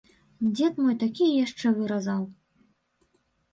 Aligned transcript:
Дзед 0.53 0.73
мой 0.85 0.95
такія 1.03 1.37
яшчэ 1.45 1.67
выразаў. 1.77 2.21